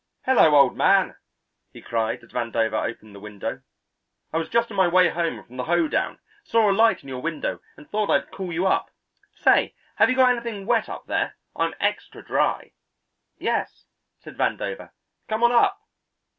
[0.25, 1.15] "Hello, old man!"
[1.71, 3.61] he cried as Vandover opened the window.
[4.33, 7.07] "I was just on my way home from the hoe down; saw a light in
[7.09, 8.89] your window and thought I'd call you up.
[9.35, 11.37] Say, have you got anything wet up there?
[11.55, 12.71] I'm extra dry."
[13.37, 13.85] "Yes,"
[14.17, 14.89] said Vandover,
[15.29, 15.77] "come on up!"